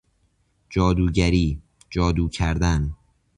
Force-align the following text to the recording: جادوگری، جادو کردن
جادوگری، 0.69 1.61
جادو 1.89 2.29
کردن 2.29 2.95